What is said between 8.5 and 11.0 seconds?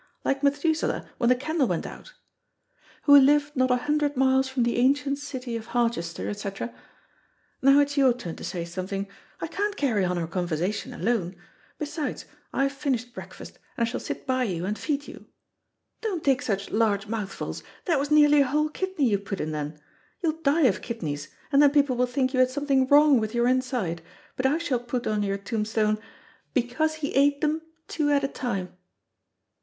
something, I can't carry on a conversation